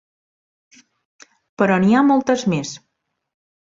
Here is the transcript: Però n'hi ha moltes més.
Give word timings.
Però 1.61 1.79
n'hi 1.87 1.95
ha 2.01 2.05
moltes 2.11 2.51
més. 2.57 2.77